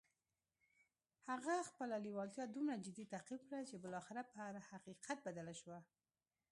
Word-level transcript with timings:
هغه 1.29 1.53
خپله 1.69 1.95
لېوالتیا 2.05 2.45
دومره 2.55 2.75
جدي 2.85 3.05
تعقيب 3.13 3.41
کړه 3.49 3.61
چې 3.69 3.75
بالاخره 3.83 4.21
پر 4.33 4.53
حقيقت 4.69 5.17
بدله 5.27 5.53
شوه. 5.61 5.79